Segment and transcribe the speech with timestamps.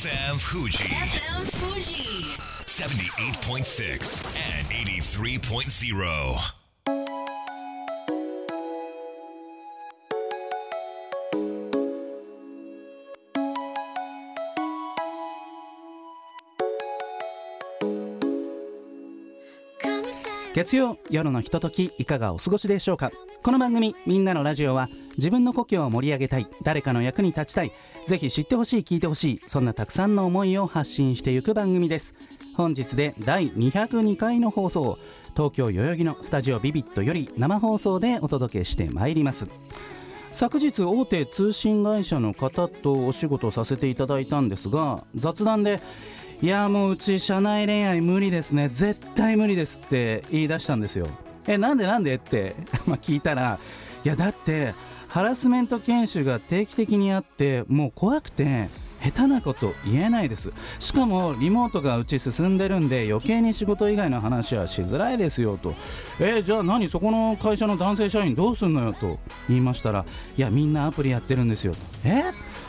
[0.00, 2.24] FM Fuji FM Fuji.
[2.64, 4.24] 78.6
[4.56, 6.60] and 83.0.
[20.54, 23.10] 月曜夜のひとときいかがお過ごしでしょうか
[23.42, 24.88] この番組「みんなのラジオは」
[25.20, 26.46] 自分の故郷を盛り上げたい。
[26.62, 27.72] 誰かの役に立ちたい。
[28.06, 29.42] ぜひ知ってほしい聞いてほしい。
[29.46, 32.14] そんなたくさんの思いを発信していく番組です。
[32.56, 34.98] 本日で第202回の放送
[35.36, 39.46] 東京代々木のスタジオビビットより生放送でお届けしてまいります。
[40.32, 45.82] 昨日大手通信会社の方とお仕事させていただいたんですが雑談で
[46.40, 48.70] いやもううち社内恋愛無理ですね。
[48.70, 51.08] 絶対無理ですって言い出したんですよ。
[51.46, 52.56] えなんでなんでって
[52.88, 53.58] ま聞いたら
[54.02, 54.72] いやだって
[55.10, 58.68] ハラスメント研修が定期的にあってもう怖くて
[59.02, 60.52] 下手なこと言えないです。
[60.78, 65.74] しかもリモートがうち進んでるんで余計に仕事以外の話はしづらいですよと。
[66.20, 66.88] えーじゃあ何？
[66.88, 69.18] そこの会社の男性社員どうすんのよと。
[69.48, 70.04] 言いましたら
[70.36, 71.80] いやみんなアプリやってるんですよと。
[72.04, 72.22] え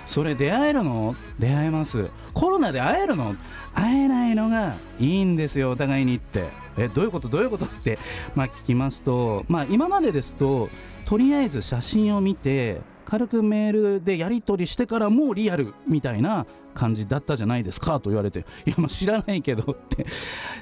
[0.07, 1.15] それ出会えるの？
[1.37, 2.09] 出会えます。
[2.33, 3.35] コロナで会えるの？
[3.75, 6.49] 会えないのがいいんですよお互いにって。
[6.77, 7.27] えどういうこと？
[7.27, 7.65] どういうこと？
[7.65, 7.99] って、
[8.35, 10.69] まあ、聞きますと、まあ、今までですと
[11.11, 20.05] とりあえず写真を見て軽くメールでやり取りしてからもうリアルみたいな感じだったじゃないですかと言われていやまあ知らないけどって。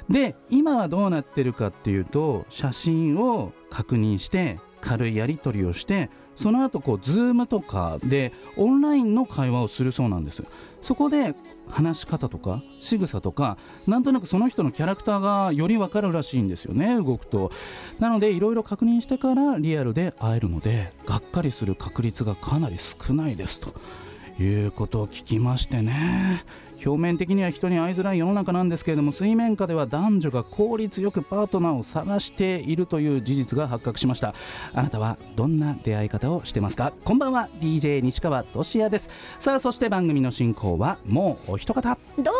[0.10, 10.44] で今はどうなってるかっていうと写真を確認して軽いやり取りをしてその後こうズームとかでオンラインの会話をするそうなんです。
[10.82, 11.36] そこで
[11.70, 17.52] 話し方とか仕草とかなんとなくその人のキャラクターがより分かるらしいんですよね動くと。
[18.00, 23.74] なのでいろいろ確認してからリアルで会えるのでがっかりする確率がかなり少ないですと
[24.42, 26.44] いうことを聞きましてね。
[26.86, 34.34] 表面的には人に会いづらい世の中なんですけれども水面下では男女が効率よくパートナーを探しているという事実が発覚しました。
[34.74, 36.94] あなたはどんな出会い方をしてますか？
[37.04, 39.10] こんばんは DJ 西川俊也です。
[39.40, 41.98] さあそして番組の進行はもうお一方。
[42.18, 42.32] どうも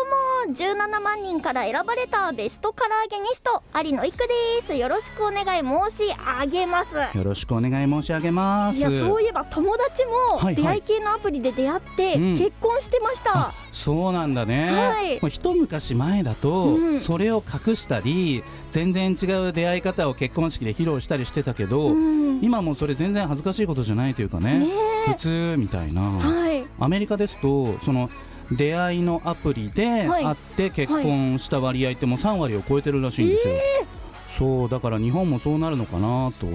[0.48, 4.24] 17万人から選ばれたベストカラーゲニスト有野育で
[4.66, 4.74] す。
[4.74, 6.94] よろしくお願い申し上げます。
[7.16, 8.78] よろしくお願い申し上げます。
[8.78, 10.54] いやそういえば友達はいはい。
[10.56, 12.36] も出会い系のアプリで出会ってうん。
[12.36, 15.20] 結婚してました、あそうなんだね、はい。
[15.20, 17.00] もう一昔前だと、うん。
[17.00, 22.40] それを隠したり全然違う出会い方を結婚式で披露したりしてたけど、うん。
[22.42, 24.60] 今もうそれ全然恥ずかしいことじゃないというかね。
[24.60, 24.68] ね
[25.06, 26.64] 普通みたいな、はい。
[26.78, 28.08] アメリカですとその
[28.50, 30.24] 出会いのアプリではい。
[30.24, 33.54] 会って結婚した割合ってもう3割を超えてるらしいんですよ。
[34.26, 36.46] そうだから日本もそうなるのかなと。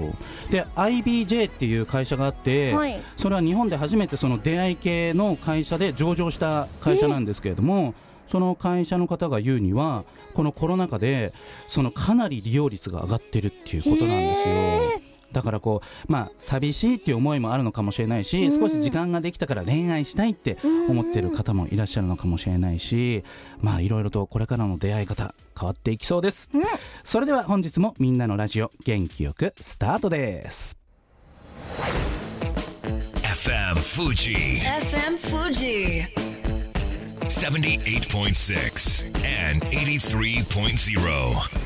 [0.50, 3.00] で IBJ っていう会社があって、はい。
[3.16, 7.94] それは日本で初めてその出会い系の会社で上場した会社なんですけれども、
[8.26, 11.32] その会社の方が言うにはこのコロナ禍で
[11.68, 14.54] そのかなり利用率が上がってるっていうことなんですよ。
[15.36, 20.56] へだからこうまあ寂しいっていう思いもあるのかもしれないし、うん少し時間ができたから恋愛したいって
[20.88, 23.22] 思ってる方もいらっしゃるのかもしれないし
[23.60, 26.62] まあいろいろとこれからの出会い方変わっていきそうです、うん
[27.02, 30.76] それでは本日もみんなのラジオ元気よくスタートです
[33.22, 36.06] FM Fuji FM Fuji.
[37.28, 41.65] 78.6 and 83.0.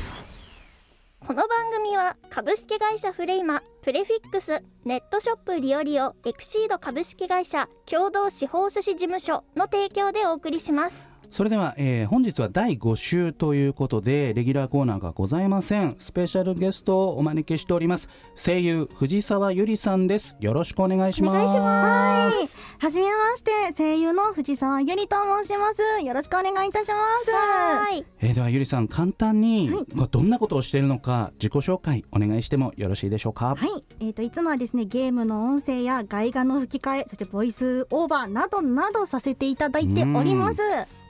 [1.25, 11.10] この番組は株式会社フレイマプレフィックスネットショップリオリオエクシード株式会社共同司法書士事務所の提供でお送りします。
[11.31, 15.95] それでは、えー本日は第5週ということでレギュラーコーナーがございません。
[15.97, 18.09] スペシャルゲストをお招きしております。
[18.35, 20.35] 声優藤沢ゆりさんです。
[20.41, 21.37] よろしくお願いします。
[21.37, 22.57] お願いします。
[22.79, 26.03] はじめまして声優の藤沢ゆりと申します。
[26.05, 27.31] よろしくお願いいたします。
[27.31, 28.05] はい。
[28.19, 33.55] えーではゆりさん簡単に、これどんなことをしているのか自己紹介お願いしてもよろしいでしょうか？
[33.55, 40.57] はい、えー、といつもはですねゲームの音声や外画の吹き替えそしてボイスオーバーなどなどさせていただいております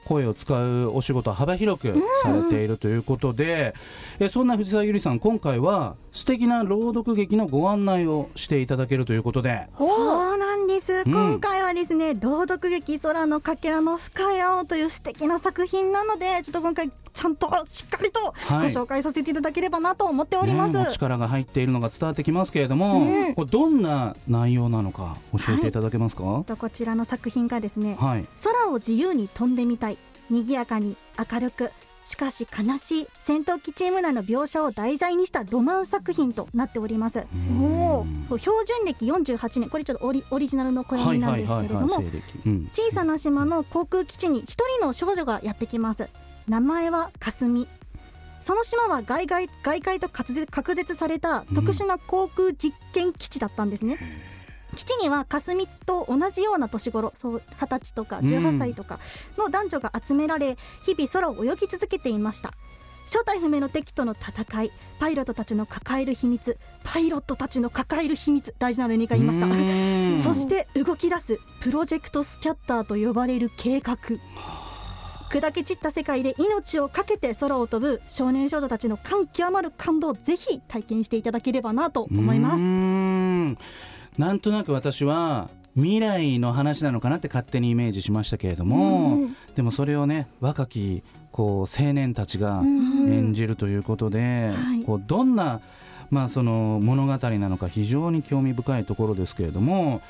[0.04, 3.74] 声を使うお仕事は幅広くされているということで、
[4.18, 9.68] えそんな藤沢ゆりさん今回は素敵な朗読劇のご案内をしていただけるということで
[10.80, 11.12] です、ん。
[11.12, 18.70] 今回はですね朗読劇空のかけらの深い青という素敵な作品なのでちょっと今回ちゃんとしっかりとごはい。
[18.70, 26.44] 紹介させていただければなと思っております、ね、もう力が入っているのが伝わってきますけれども、これどんな内容なのか教えていただけますか、はい。
[26.44, 29.98] とこちらの作品がですね空を自由に飛んでみたい。
[30.30, 30.96] 賑やかに
[31.30, 31.70] 明るく
[32.04, 37.24] しかし悲しい戦闘機チーム内の描写を題材にしたロマン作品となっております。
[38.28, 39.70] 標準歴48年。
[39.70, 42.02] これちょっとオリオリジナルの暦なんですけれども。
[42.72, 46.08] 小さな島の航空基地に一人の少女がやってきます。
[46.48, 47.68] 名前はかすみ
[48.40, 53.98] その島は外外外界と隔絶隔絶された特殊な航空実験基地だったんですね、
[54.76, 58.98] 基地にはかすみと同じような年頃そう二十歳とか18歳とか
[59.36, 62.52] の男女が集められ日々空を泳ぎ続けていました。
[63.06, 64.70] 正体不明の敵との戦い
[65.00, 69.46] パイロットたちの抱える秘密パイロットたちの抱える秘密大事なの2回言いました。
[69.46, 70.22] うん。
[70.22, 73.96] そして動き出すプロジェクトスキャッターと呼ばれる計画。
[75.32, 82.58] 砕け散った世界で命を懸けて空を飛ぶ少年少女たちの感極まる感動をぜひ体験していただければなと思います
[84.18, 89.36] なんとなく私は未来の話なのかなって勝手にイメージしましたけれども、うん。
[89.54, 92.92] でもそれをね若きこう青年たちがうん。
[93.12, 94.84] 演じるということで、はい。
[94.84, 95.60] こうどんな、
[96.10, 100.02] まあ、その物語なのか非常に興味深いところですけれども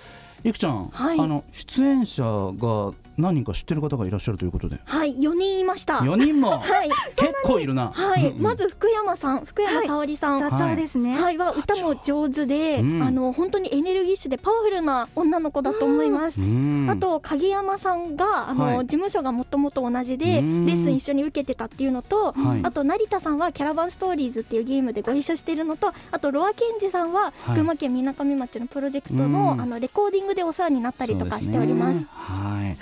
[0.44, 1.20] いくちゃん、はい。
[1.20, 4.80] あの出演者が何人か知ってる方がいらっしゃるということで。
[4.84, 5.94] はい4人いました。
[5.98, 6.58] 4人も？
[6.60, 6.90] はい。
[7.16, 7.90] 結構いるな。
[7.94, 13.02] はい、まず福山さん福山沙織さん、座長ですね、はい、は歌も上手で、うん。
[13.02, 16.40] あの本当にエネルギッシュでパワフルな女の子だと思います。
[16.40, 16.88] うん。
[16.90, 18.86] あと影山さんがあの、はい。
[18.86, 20.64] 事務所がもともと同じでレうん。
[20.64, 22.60] ッスン一緒に受けてたっていうのと、はい。
[22.62, 27.54] あと成田さんはキャラバンストーリーズっていうゲームでご一緒してるのとあとロアケンジさんははい。
[27.54, 29.60] 群馬県みなかみ町のプロジェクトの,、うん。
[29.60, 32.06] あのレコーディングでお世話になったりとかしております。
[32.10, 32.76] はい。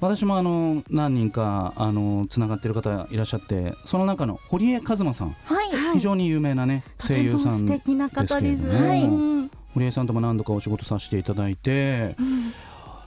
[0.00, 5.36] 私もあの何人かあのつながってる方いらっしゃってその中の堀江一馬さん。
[5.44, 8.88] はい、はい非常に有名なね声優さんですけれども。
[8.88, 9.04] はい。
[9.04, 12.52] うん堀江さんとも何度かお仕事させていただいてうん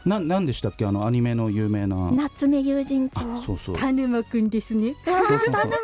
[0.06, 0.86] ななんでしたっけ？
[0.86, 2.12] あのアニメの有名な。
[2.12, 3.78] 夏目友人帳あそうそう。
[3.78, 4.96] 田沼くんですね。
[5.06, 5.54] そうそうそう。
[5.56, 5.76] 田沼く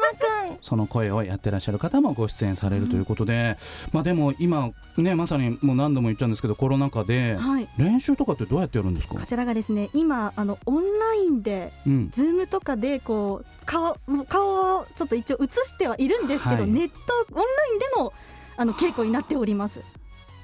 [0.53, 0.57] ん。
[0.61, 3.57] その声をやってらっしゃる方もご出演されるということで、
[3.93, 7.67] まあでも今ねまさにもう何度も言っちゃうんですけどコロナ禍ではい。
[7.77, 9.15] 練習とかってどうやってやるんですか？
[9.15, 12.11] こちらがですね今あのオンラインでうん。
[12.13, 16.67] ズームとかでこう顔顔をちょっと一応映してはいるんですけど、はい。
[16.67, 16.95] ネット
[17.31, 18.11] オンラインでの
[18.57, 19.79] あの稽古になっております。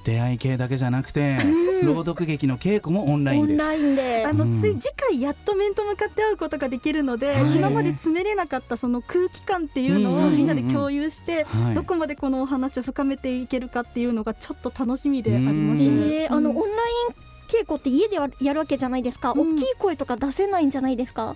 [0.06, 1.94] 出会い系だけじゃなくてうん。
[1.94, 3.62] 朗読劇の稽古もオンラインです。
[3.62, 4.26] オンラインで。
[4.26, 7.56] あのうんつい次回やっと面と向かって会うことができるので、はい。
[7.56, 10.34] 今まで詰めれなかったその空気感っていうのうんうんうんうん。
[10.34, 11.76] をみんなで共有して、はい。
[11.76, 15.56] どこまでこのお話を深めていけるかっていうのがちょっと楽しみであります。
[15.56, 15.82] うん。
[15.82, 19.56] えー、あのうんオンライン稽古って家でややるわけじゃないですか、うん。
[19.56, 21.36] 大きい声とか出せないんじゃないですか？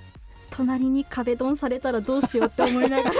[0.51, 3.15] 隣に壁ドンされたらどうしようって思いながら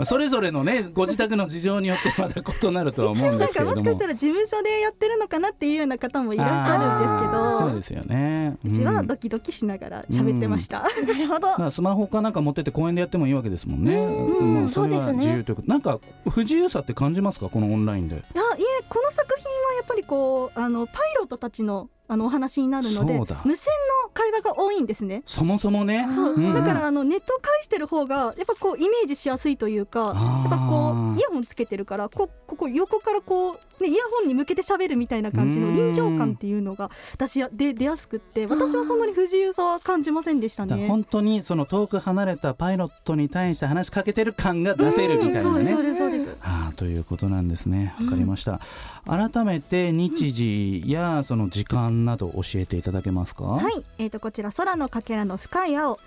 [0.00, 10.82] まあそれぞれのねご自宅の事情によってまた異なるとは思うんですけれどもかもしかしたら事務所でやってるのかなっていうような方もいらっしゃるんですけどそうですよねうちはんドキドキしながら喋ってました。
[11.06, 13.96] なるほどスマホかなんか持ってって公園でやってもいいわけですもんね。
[13.96, 15.68] うんまあそれはそうですね自由ということ。
[15.68, 15.98] なんか
[16.28, 17.48] 不自由さって感じますか？
[17.48, 18.14] このオンラインで。
[18.16, 18.24] いやい
[18.80, 19.49] えこの作品
[19.90, 23.36] ぱりこうあのパイロットたちのあのお話になるので無線
[24.04, 25.22] の会話が多いんですね。
[25.26, 26.04] そもそもね。
[26.54, 40.88] だからあのネットを介してる方がやっぱこうイメージしやすいというかやっぱこうイヤホンつけてるからこここ横からこう、ね、イヤホンに向けて喋るみたいな感じのうん臨場感っていうのが私はで出やすくって私はそんなに不自由さは感じませんでしたね。
[40.88, 45.64] 本当にその遠く離れたパイロットに対して話しかけてる感が出せるみたいなね。
[45.64, 46.19] そうですそうです。
[46.42, 47.94] ああということなんですね。
[48.00, 48.60] わかりました。
[49.06, 53.44] 改めて日時やその時間など教えていただけますか？
[53.44, 55.98] はい、えー、とこちら空のかけらの深い青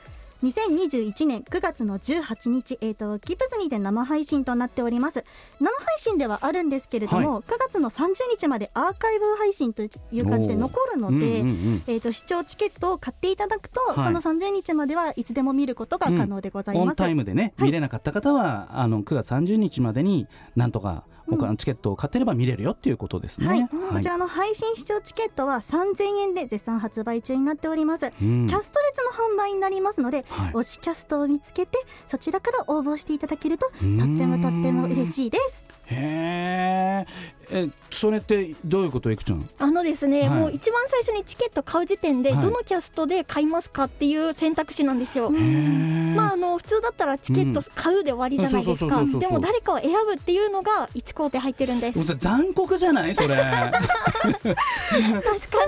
[0.43, 5.23] 2021年9月の18日、えー、とキプズにて生配信となっております。
[5.61, 14.05] 生配信ではあるんですけれども、9月の30日までアーカイブ配信という感じで残るので、うんうんうんえー、と視聴チケットを買っていただくと、はい。
[14.05, 16.97] その30日まではいつでも見ることが可能でございオンます。
[16.97, 17.67] タイムでね、はい。
[17.67, 23.47] 見れなかった方はあの9月30日までになんとか他のチケットを買ってれば見れるよっていうことですね。
[23.47, 28.11] はい、こちらの配信視聴チケットは3000円で絶賛発売中になっております。
[28.21, 31.77] うんキャスト列の販売になりますので、はい推しキャストを見つけて
[32.07, 35.62] そちらから応募していただけるととってうんもとっても嬉しいです。
[35.93, 37.33] へー。
[37.51, 39.47] えそれってどういうこといくちゃん？
[39.59, 40.29] あのですね、はい。
[40.29, 42.41] もう一番最初にチケット買う時点で、はい。
[42.41, 45.29] どのキャストで買いますかっていう選択肢なんですよ。
[45.29, 49.03] まああの普通だったらチケット買うで終わりじゃないですか。
[49.05, 52.15] でも誰かを選ぶっていうのが1工程入ってるんです。
[52.15, 53.13] 残酷じゃない？
[53.13, 53.35] それ。
[53.35, 54.53] 確か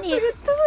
[0.01, 0.11] に。
[0.11, 0.21] そう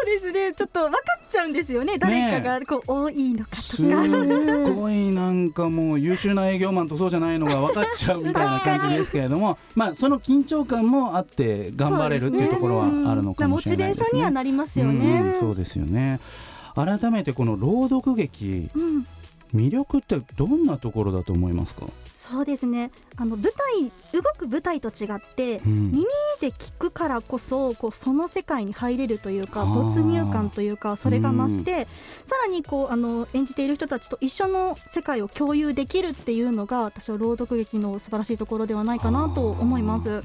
[0.06, 0.52] ですね。
[0.54, 1.98] ちょっと分かっちゃうんですよね。
[1.98, 4.06] 誰かがこう多いのかとすか。
[4.74, 5.10] ごい。
[5.10, 14.04] なんかもう優秀な営業マンとそうじゃないのが分かっちゃうみたいな感じですけれどもまあその緊張感もあって頑張れるっていうところはあるのかもしれないですね。
[14.04, 15.20] モチベーションにはなりますようんね。
[15.20, 16.20] うんそうですよね
[16.74, 19.06] 改めてこの朗読劇うん
[19.54, 21.86] 魅力ってどんなところだと思いますか、
[22.30, 22.90] そうですね。
[23.16, 25.90] あの舞台動く舞台と違って、うん。
[25.90, 26.04] 耳
[26.40, 31.86] で聞くからこそこうその世界に入れるというか没入感というかそれが増して
[32.24, 40.22] さらにこうあの演じている人たちと一緒の世界を共有できるっていうのが私は朗読劇の素晴らしいところではないかなと思います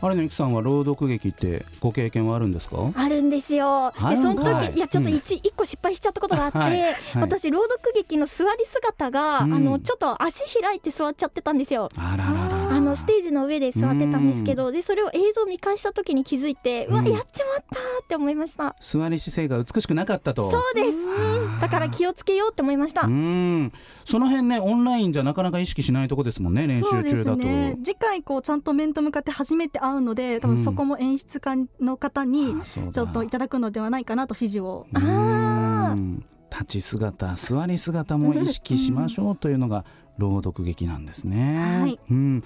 [0.00, 2.76] 有野由紀さんは朗読劇ってご経験はあるんですか？
[2.94, 3.92] あるんですよ。
[3.96, 6.80] でその時いやちょっと一、一個失敗しちゃったことがあって、はい。
[6.80, 6.94] はい。
[7.16, 9.54] 私朗読劇の座り姿が、うん。
[9.54, 11.88] あのちょっと足開いて座っちゃってたんですよ。
[11.96, 12.47] あらら
[12.88, 18.74] のステージの上で座ってたんですけど、でそれを映像見返した時に気づいて、うわうんやっちまったって思いました。
[18.80, 20.50] 座り姿勢が美しくなかったと。
[20.50, 21.60] そうです。
[21.60, 23.02] だから気をつけようって思いました。
[23.02, 23.72] うーん。
[24.04, 27.78] その辺ねオンラインじゃなかなか意識しないとこですもんね練習そうです中だと、ね。
[27.84, 34.86] 次回こうちゃんと面と向かって初めて会うので多分そこも演出家の方にちょっといただくのではないかなと指示を。
[34.92, 36.24] うーん。
[36.50, 39.84] 立ち姿座り姿も意識しましょうというのが
[40.18, 41.98] 朗読劇なんですね、はい。
[42.10, 42.44] うん、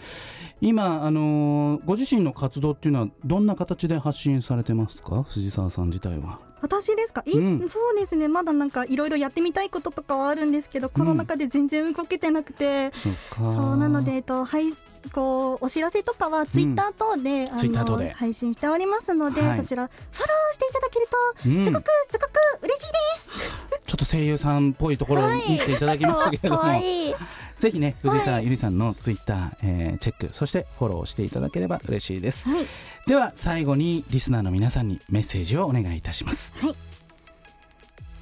[0.60, 5.22] 今、あのーご自身の活動っていうのはどんな形で発信されてますか？
[5.22, 6.38] 藤沢さん自体は。
[6.60, 7.22] 私ですか？
[7.26, 7.68] い、うん。
[7.68, 8.28] そうですね。
[8.28, 13.36] まだなんかいろいろやってみたいこととかはあるんですけどコロナ禍で全然動けてなくて、そっか。
[13.38, 14.74] そうなので、えっとはい、
[15.10, 18.12] こうお知らせとかはツイッター等で、あ Twitter 等ので。
[18.12, 19.58] 配信しておりますので、はい。
[19.58, 21.06] そちらフォローしていただける
[21.46, 22.30] うんとすごくすごく
[22.62, 23.82] 嬉しいです。
[23.86, 27.14] ちょっと声優さんっぽいところを見せていただきましたけれども、 かわいい。
[27.58, 32.48] ぜひね藤沢ゆりさんのツイッター、えーチェックそしてフォローしていただければ嬉しいです。
[32.48, 32.66] はい、
[33.06, 36.54] では最後にリスナーの皆さんにメッセージをお願いいたします。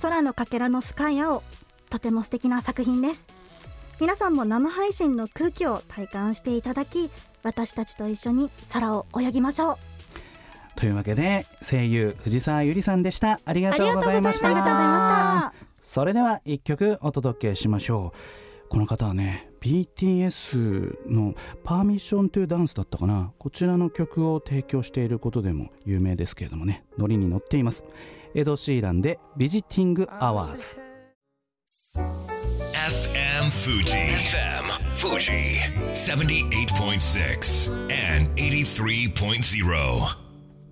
[0.02, 1.42] 空のかけらの深い青
[1.90, 3.24] とても素敵な作品です
[4.00, 7.10] 皆さんも生配信の空気を体感していただき
[7.42, 9.76] 私たちと一緒に空を泳ぎましょう。
[10.76, 13.38] というわけで声優藤沢ゆりさんでした。
[13.44, 14.46] ありがとうございました。
[14.46, 15.52] ありがとうございま
[15.82, 18.14] それでは一曲お届けしましょ
[18.64, 18.68] う。
[18.70, 23.32] この方はね BTS の「パーミッション・トゥ・ダンス」だったかな。
[23.38, 26.84] こちらの曲を提供していることでも有名ですけれどもね。
[26.96, 27.84] ノリに乗っています。
[28.34, 30.78] エド・シーランで「ビジティング・アワーズ」
[32.88, 33.92] FM Fuji.
[33.92, 35.58] FM Fuji.
[35.92, 37.70] 78.6
[38.16, 40.16] and 83.0.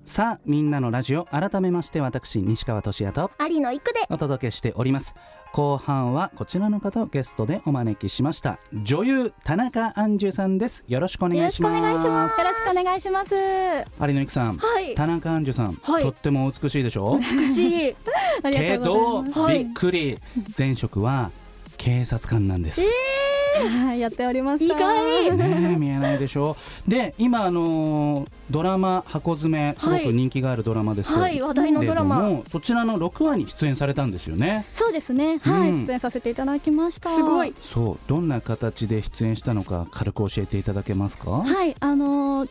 [0.06, 4.00] さあみんなのラジオ改めまして私西川俊也と有野育で。
[4.08, 5.14] お届けしております
[5.52, 12.38] 後半はこちらの方をゲストでお招きしました女優田中杏樹さんですよろしくおよろしくお願いします願いします。
[12.40, 13.34] よろしくお願いします。
[13.34, 13.84] 有
[14.14, 14.94] 野由紀さん、はい。
[14.94, 17.18] 田中杏樹さん、はいとっても美しいでしょ？
[17.20, 17.96] 美しい。
[18.44, 19.52] ありけがとうごど、ざいます。
[19.52, 20.18] びっくり
[20.56, 21.30] 前職は
[21.78, 24.78] 警察官なんです、はい、やっておりまし意た。
[24.78, 25.36] 外。
[25.36, 26.56] ねえ見えないでしょ
[26.86, 32.20] で今あのードラマ「箱詰め」すごく人気があるドラマですけれども、はい、話題のドラマ。
[32.20, 35.38] もそちらの6話に出演されたんですよねそうですね。
[35.42, 37.14] はい、うん出演させていただきました。
[37.14, 37.54] すごい。。
[37.60, 41.30] そうどんな形で出演したのか軽く教えていただけますか？
[41.30, 42.50] はい、あのー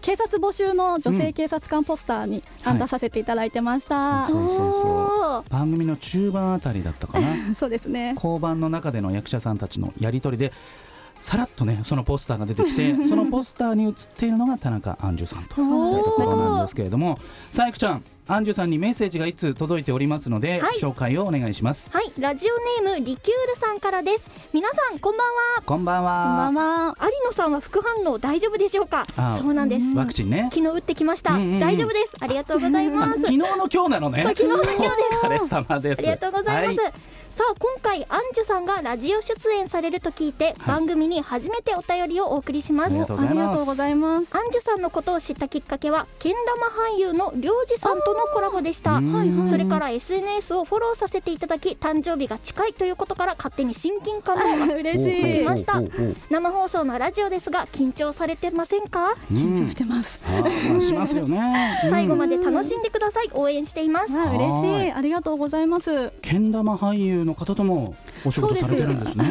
[0.00, 4.26] 警察募集の女性警察官ポスターに、あはい出させていただいてました。
[4.28, 4.92] そうそうそうそう
[5.38, 8.12] おー番組の中盤あたりだったかな そうですね。
[8.16, 10.52] 交番の中での役者さんたちのやり取りで
[11.20, 17.18] さらっとねそのポスターが出てきて そのポスターに写っているのが田中杏樹さんというところなんですけれども
[17.50, 24.30] さあいくちゃん杏樹さんにメッセージがいつ届いておりますので、はい紹介をお願いしますはい、ラジオネームリキュールさんからです。
[24.52, 25.62] 皆さんこんばんは。
[25.64, 26.96] こんばんこんばはんは。
[27.00, 29.04] 有野さんは副反応大丈夫でしょうか？
[29.16, 29.38] あ。
[29.40, 29.86] そうなんです。
[29.96, 31.32] ワクチンね昨日打ってきました。
[31.32, 32.16] うんうんうん大丈夫です。
[32.20, 33.14] ありがとうございます。
[33.14, 36.80] 昨日の今日なのね昨日の今日ですお疲れ様ですありがとうございます。
[36.80, 36.92] は
[37.38, 42.90] さあ今回アンジュさんがラジオ出演されると聞いて、番組に初めてお便りをお送りします。
[42.90, 44.36] ありがとうごあざいますりがとうございます。
[44.36, 46.66] アンジュさんのことを知ったきっかけはけん玉
[46.96, 55.22] 俳優のりょうじさんとのコラボでしたうんはいはいそれから SNS をフォローさせていただき誕生日が近いということから勝手に親近感も 嬉しい。
[55.34, 55.80] 来ました
[56.30, 59.14] 生放送のラジオですが緊張されてませんか？
[59.32, 60.18] 緊緊張してます。
[60.84, 64.66] しますよね 最後うんまで楽しんでください応援していますあ、嬉し。
[64.66, 66.10] はいありがとうございます。
[66.28, 69.24] けん玉俳優の方ともお仕事されてるんですね。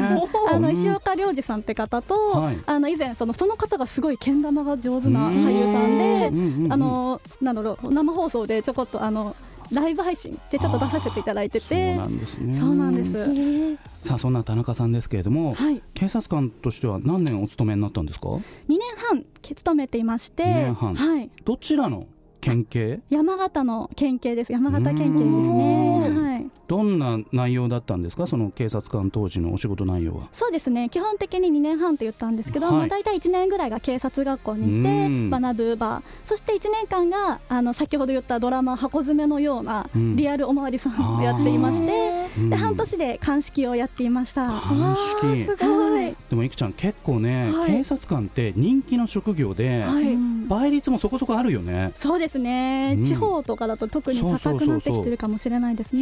[0.50, 0.76] あのうん。
[0.76, 2.58] 石岡良二さんって方と、はい。
[2.66, 9.36] あの以前そのその方がすごいけん玉が上手な俳優さんで、あのなんだろう生放送でちょこっとあの
[9.72, 12.58] ライブ配信でちょっと出させていただいてそうてなんですね。
[12.58, 14.08] そうなんです。
[14.08, 20.96] さあそんな田中さんですけれども、はい、警察官としては何年お勤めになったんですか？2年半勤めていまして、二年半。
[20.96, 22.08] はい、どちらの
[22.42, 23.02] 県警？
[23.12, 24.52] 山形の県警です。
[24.52, 26.27] 山形県警ですね。
[26.68, 28.28] どんな内容だったんですか？
[28.28, 30.28] その警察官当時のお仕事内容は。
[30.34, 30.90] そうですね。
[30.90, 32.76] 基本的に2年半って言ったんですけど、はい。
[32.76, 35.28] まあ、大体1年ぐらいが警察学校にうん。
[35.28, 36.02] いて学ぶ場。
[36.26, 40.16] そして1年間があの先ほど言ったドラマ「箱詰め」のようなうん。
[40.16, 42.50] リアルおまわりさんをやっていまして、うん。
[42.50, 44.48] で半年で鑑識をやっていました。
[44.48, 45.46] 鑑識。
[45.46, 47.72] すごい、でもいくちゃん結構ね、はい。
[47.72, 50.18] 警察官って人気の職業で、はい。
[50.48, 51.94] 倍率もそこそこあるよね。
[52.00, 53.04] そうですね、うん。
[53.04, 56.00] 地方とかだと特にそうそうそうそう高くなってきてるかもしれないですね。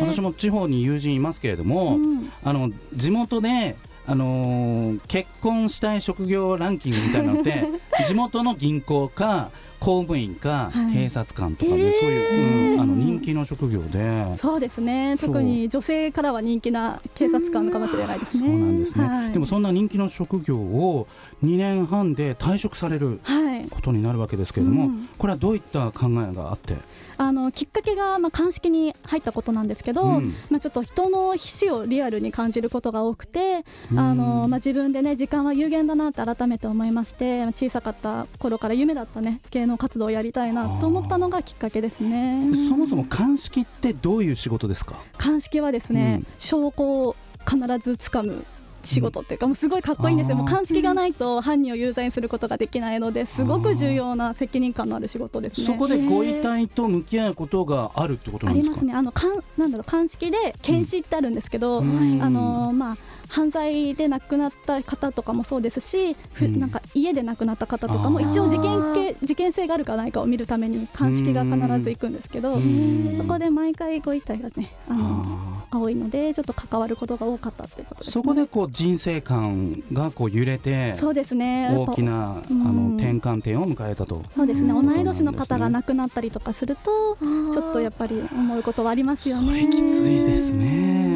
[0.00, 2.32] 私も地方に友人いますけれども、うん。
[2.44, 7.64] あの地元であのー結婚したい職業ランキングみたいなのって
[8.06, 10.92] 地元の銀行か公務員か、はい。
[10.92, 14.36] 警察官とかね、そういう、うん、あの人気の職業で。
[14.36, 15.16] そうですね。
[15.20, 18.48] 特に女性からは人気な警察官かもしれないですね。
[18.48, 21.06] そうなんですね、はい、でもそんな人気の職業を
[21.44, 23.66] 2年半で退職されるはい。
[23.68, 25.08] ことになるわけですけれども、うん。
[25.18, 26.76] これはどういった考えがあって、
[27.18, 30.34] あのきっかけが、まあ、鑑識に入ったことなんですけど、うん。
[30.50, 33.64] まあ、ちょっと人の死をリアルに感じることが多くて、
[33.96, 42.50] あのまあ、自分でね時間は有限だなって改めて思いましてまあ小さかった頃から夢だったね芸能活動をやりたいなと思ったのがきっかけですね。
[42.68, 44.96] そもそも鑑識ってどういう仕事ですか？
[45.16, 46.26] 鑑識はですね、うん。
[46.38, 47.16] 証拠を
[47.48, 48.44] 必ずつかむ
[48.86, 55.66] 仕事っていうか、もうすごいかっこいいんですよ、もう鑑識がないと犯人を有罪にすることができないのですごく重要な責任感のある仕事ですね。
[55.66, 58.76] そこでご遺体と向き合うことがあるってことなんですか？
[58.76, 62.22] ありますね、あのかんなんだろう鑑識で検視ってあるんですけど、うん。
[62.22, 62.96] あのまあ、
[63.28, 66.60] 犯罪で亡くなった方とかもそうですし、ふうん。
[66.60, 73.14] なんか家で亡くなった方とかも一応事件系事件性があるかないかを見るために鑑識が必ず行くんですけど、うん。
[73.18, 75.24] そこで毎回ご遺体がねあの
[75.70, 81.70] あ多いのでちょっと関わることが多かったっていうことです、ね、ーそこでこう人生観がこう揺れてそうですね。
[81.74, 82.64] 大きなあうん。
[82.64, 84.22] の転換点を迎えたと。
[84.34, 84.72] そうですね。
[84.72, 84.86] うん。
[84.86, 87.16] 同い年の方が亡くなったりとかすると
[87.52, 89.48] ちょっとやっぱり思うことはありますよね。
[89.48, 91.15] それきついですね。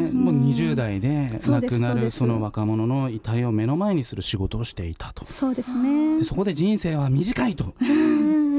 [0.51, 5.25] うんもう20代で亡くなるその若者の遺体を目の前にする仕事をしていたと。
[5.25, 7.73] そうですねでそこで人生は短いと。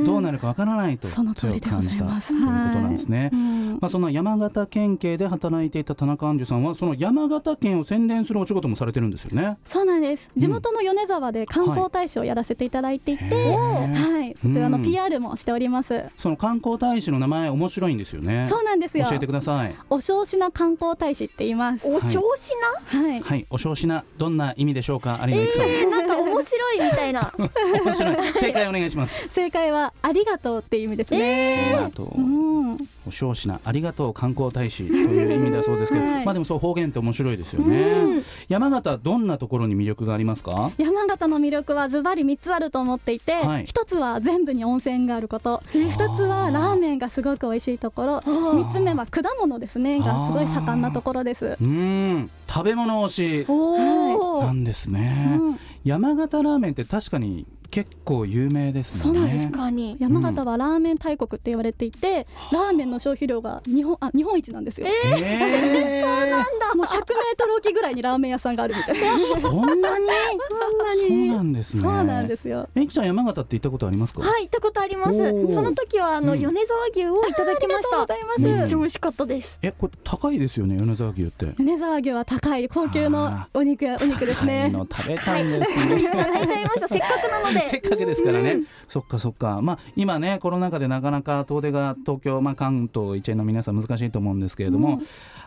[0.04, 3.30] どうなるかわからないとその通強く感じたということなんですね。
[3.32, 9.58] うんまあ、そんな山形県警で働いていた田中杏樹さんはその山形県を宣伝するお仕事もされてるんですよね。
[9.66, 10.28] そうなんです。
[10.36, 18.46] 地元の米沢で観光大使をやらせていただいていて、はい、そちらのうん PR もしております、その観光大使の名前面白いんですよね。
[18.48, 19.04] そうなんですよ。
[19.08, 19.74] 教えてください。
[19.90, 21.86] お正しな観光大使って言います。
[21.86, 22.52] お正し
[22.86, 23.20] はい。
[23.20, 25.90] はい、お正しなどんな意味でしょうか、有野さん。
[25.90, 27.32] なんか面白いみたいな。
[27.84, 28.16] 面白い。
[28.34, 29.26] 正解お願いします。
[29.30, 32.20] 正解はありがとうっていう意味ですね、ありがとう。
[32.20, 32.78] うん。
[33.06, 36.24] お正しなありがとう観光大使という意味だそうですけど、はい。
[36.24, 38.22] まあでもそう方言って面白いですよね。
[38.48, 40.72] 山形どんなところに魅力がありますか？
[40.78, 43.66] 山形の魅力はズバリ3つあると思っていて、はい。
[43.66, 45.62] 1つは全部に温泉があること。
[45.72, 48.18] 2つはラーメンがすごく美味しいところ。
[48.18, 49.98] 3つ目は果物ですね。
[49.98, 51.44] がすごい盛んなところです。
[51.44, 55.38] うーん、食べ物推しおなんですね。
[55.40, 55.58] うん。
[55.84, 59.32] 山形ラーメンって確かに結構有名ですもんね。
[59.44, 59.96] 確かに。
[59.98, 64.92] 山形はラーメン大国って言われていて、ラーメンの消費量が日本あ日本一なんですよ、え
[66.76, 69.06] もう100メートル沖ぐらいにラーメン屋さんがあるみたいな。
[69.14, 70.06] ー、そんなに？
[70.06, 71.82] そんなそうになんですね。
[71.82, 72.68] そうなんですよ。
[72.74, 74.20] えいきちゃん山形って行ったことありますか？
[74.20, 75.12] はい行ったことあります。
[75.12, 75.54] おー。
[75.54, 76.40] その時はあの、うん。
[76.40, 78.02] 米沢牛をいただきました。
[78.02, 78.36] ありがとうございます。
[78.36, 78.44] うん。
[78.58, 79.58] めっちゃ美味しかったです。
[79.62, 81.46] え、これ高いですよね、米沢牛って。
[81.58, 82.68] 米沢牛は高い。
[82.68, 86.00] 高級のお肉やお肉です高いねの食べたいんですね。
[86.02, 86.04] い。
[86.04, 86.88] ただいちゃいました。
[86.88, 95.00] せっかくなのでせっかくですからね、そっかそっか、まあ、今ね、コロナ禍でなかなか遠出が東京、まあ、関東一円の皆さん、難しいと思うんですけれども、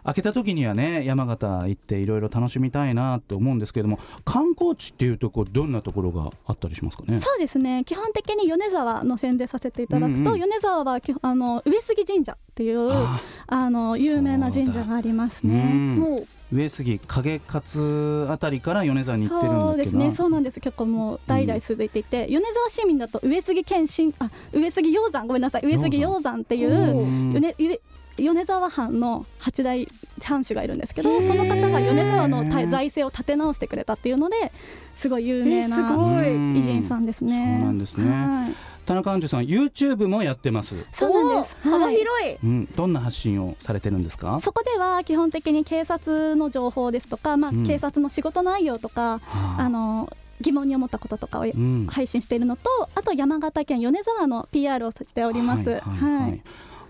[0.04, 7.20] 開けた時にはね、山形行って、いろいろ楽しみたいなと思うんですけれども、観光地っていうとこう、どんなところがあったりしますかね？
[7.22, 7.84] そうですね。
[7.86, 10.40] 基本的に米沢の宣伝させていただくと、うんうん。
[10.40, 15.98] 米沢はきあの上杉神社っていうああの有名な神社がありますうね。
[16.00, 19.66] う上杉景勝あたりから米沢に行ってるんだ。
[19.66, 27.80] そうですね、そうなんです、結構もう代々続いていて、米沢市民だと上杉県新あ上杉鷹山、ごめんなさい、上杉鷹山っていううん米米
[28.18, 29.88] 米沢藩の八代
[30.22, 34.54] 藩主がいるんですけど、その方が米沢のた財政を立て直してくれたっていうので、
[34.96, 37.58] すごい有名な偉人さんですね。
[37.60, 38.10] そうなんですね。
[38.10, 40.86] はい田中杏樹さん、YouTube もやってます。
[40.94, 41.56] そうなんです。
[41.68, 42.38] はい幅広い。
[42.44, 44.40] うん、どんな発信をされてるんですか？
[44.44, 47.66] そこでは基本的に警察の情報ですとか、まあうん。
[47.68, 49.70] 警察の仕事内容とか、はあ。
[49.70, 51.88] の疑問に思ったこととかをうん。
[51.90, 55.70] 配信しているのと、あと山形県米沢の PR をしております。
[55.70, 56.42] はいはいはい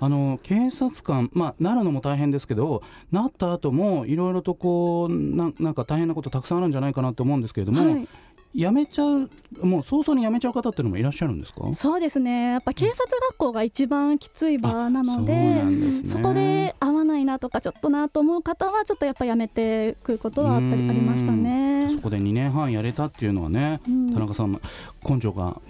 [0.02, 8.08] あの警察官、まあ、なるのも大変ですけどなった後もいろいろとこうななんか大変なことたくさんあるんじゃないかなと思うんですけれども、はい
[8.56, 9.30] 辞めちゃう
[9.62, 11.64] もう早々に辞めちゃう方っていうのもいらっしゃるんですか？
[11.76, 12.52] そうですね。
[12.52, 21.90] やっぱ警察学校が一番きつい場なのであそこで合わないなとかちょっとなと思う方はちょっとやっぱやめてくることはあったりありましたね。
[21.90, 24.14] そこで2年半やれたっていうのはね、うん。
[24.14, 24.60] 田中さんも
[25.08, 25.62] 根性が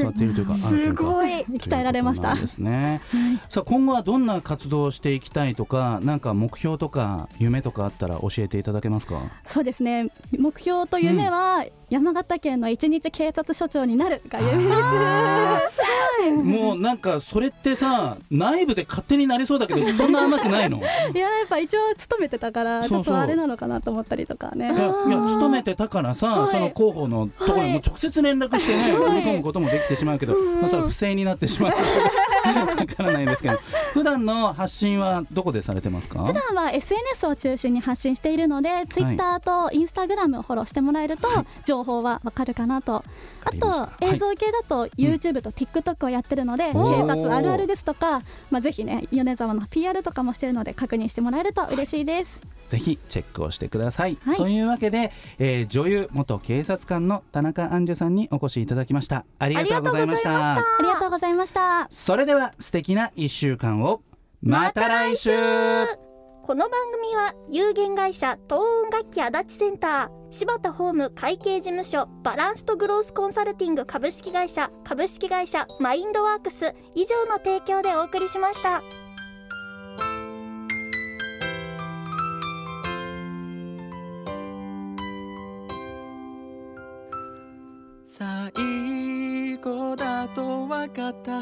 [0.00, 1.04] 座っているというか、あるというか。
[1.04, 1.28] ごい。
[1.28, 2.34] 鍛えられました。
[2.34, 3.00] ですね、
[3.48, 9.20] さあ今後はどんな活動をしていきたいとかなんか目標とか夢とかあったら教えていただけますか？
[9.46, 10.08] そうですね。
[10.38, 14.70] 目標と夢は、山形県の一日警察署長になるが夢で
[15.70, 20.78] すもうなんかそれってさ内部で勝手になりそうだけどそんな甘くないの？
[20.78, 24.66] いやいややっぱ一応勤めてたからちょっとあれなのかなと思ったりとかね。
[24.66, 24.74] いや
[25.26, 26.50] 勤めてたからさ、はい。
[26.50, 31.72] その広報のところにもう直接連絡してね、踏み込むこともできてしまうけど、まあ、それは不正になってしまう
[32.78, 33.58] わからないんですけど
[33.92, 36.22] 普段の発信はどこでされてますか？
[36.24, 41.28] 普段は SNS を中心に発信しているので、Twitter と Instagram をフォローしてもらえると
[41.66, 43.02] 情報はわかるかなと、
[43.44, 47.06] あと映像系だと YouTube と TikTok をやってるので、おー。
[47.06, 52.30] 警察あるあるですとか、まあ、ぜひね米沢の PR とかもしてるので確認してもらえると嬉しいです
[52.68, 54.36] ぜひチェックをしてください、はい。
[54.36, 59.24] というわけで、えー女優元警察官の田中杏樹さんにお越しいただきました。
[59.38, 60.56] ありがとうございました。
[60.56, 61.88] ありがとうございました。
[61.90, 64.02] それでは素敵な1週間を。
[64.40, 65.30] また来週。
[66.48, 79.07] この番組は有限会社東音楽器足立センター柴田ホーム会計事務所バランスとグロースコンサルティング株式会社株式会社マインドワークス以上の提供でお送りしました。
[88.54, 91.40] 最後だと分かった。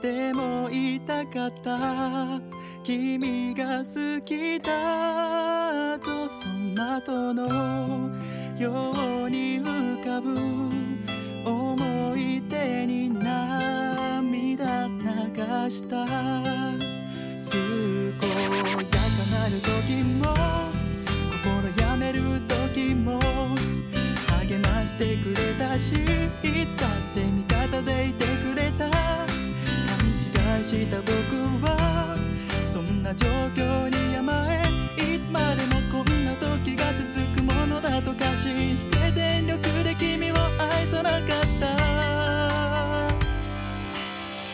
[0.00, 2.40] でも言いたかった。
[2.82, 8.10] 君が好きだとその後の
[8.58, 8.92] よ
[9.26, 10.38] うに浮かぶ。
[11.44, 16.06] 思い出に涙流した。
[18.20, 18.48] 健や
[18.84, 18.96] か
[19.32, 20.69] なる時も
[25.00, 25.96] てくれたしい
[26.66, 28.90] つだって味方でいてくれた。
[28.90, 28.98] 勘
[30.58, 31.10] 違いした僕
[31.64, 32.14] は
[32.70, 34.62] そんな状況に甘え
[34.98, 41.20] いつまでもこんな時が続くものだと過信して全力で君を愛さなかっ
[41.58, 41.66] た。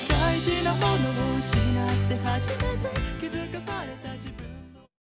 [0.09, 0.95] 大事なもの
[1.35, 1.63] を失っ
[2.09, 2.89] て初めて
[3.21, 3.96] 気づかされた。